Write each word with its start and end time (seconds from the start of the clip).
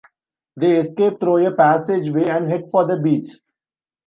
They 0.57 0.77
escape 0.77 1.19
through 1.19 1.45
a 1.45 1.55
passageway 1.55 2.23
and 2.23 2.49
head 2.49 2.63
for 2.71 2.85
the 2.87 2.97
beach. 2.97 3.39